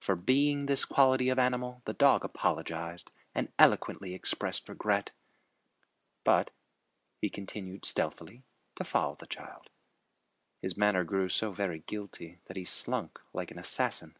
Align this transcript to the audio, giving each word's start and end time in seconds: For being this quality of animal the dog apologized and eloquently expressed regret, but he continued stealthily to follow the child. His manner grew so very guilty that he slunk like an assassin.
For 0.00 0.16
being 0.16 0.66
this 0.66 0.84
quality 0.84 1.28
of 1.28 1.38
animal 1.38 1.80
the 1.84 1.92
dog 1.92 2.24
apologized 2.24 3.12
and 3.36 3.52
eloquently 3.56 4.14
expressed 4.14 4.68
regret, 4.68 5.12
but 6.24 6.50
he 7.20 7.30
continued 7.30 7.84
stealthily 7.84 8.42
to 8.74 8.82
follow 8.82 9.14
the 9.14 9.28
child. 9.28 9.70
His 10.60 10.76
manner 10.76 11.04
grew 11.04 11.28
so 11.28 11.52
very 11.52 11.78
guilty 11.78 12.40
that 12.46 12.56
he 12.56 12.64
slunk 12.64 13.20
like 13.32 13.52
an 13.52 13.60
assassin. 13.60 14.16